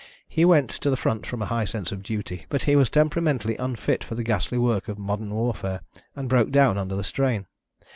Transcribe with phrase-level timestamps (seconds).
[0.27, 3.55] He went to the front from a high sense of duty, but he was temperamentally
[3.57, 5.81] unfit for the ghastly work of modern warfare,
[6.15, 7.45] and broke down under the strain.